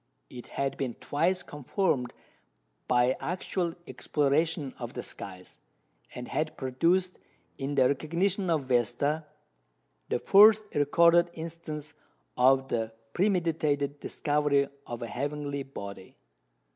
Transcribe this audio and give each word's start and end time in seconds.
It 0.31 0.47
had 0.57 0.77
been 0.77 0.95
twice 0.95 1.43
confirmed 1.43 2.11
by 2.87 3.15
actual 3.19 3.75
exploration 3.85 4.73
of 4.79 4.93
the 4.93 5.03
skies, 5.03 5.59
and 6.15 6.27
had 6.27 6.57
produced, 6.57 7.19
in 7.59 7.75
the 7.75 7.87
recognition 7.89 8.49
of 8.49 8.63
Vesta, 8.63 9.27
the 10.09 10.17
first 10.17 10.63
recorded 10.73 11.29
instance 11.35 11.93
of 12.35 12.67
the 12.69 12.91
premeditated 13.13 13.99
discovery 13.99 14.69
of 14.87 15.03
a 15.03 15.07
heavenly 15.07 15.61
body. 15.61 16.17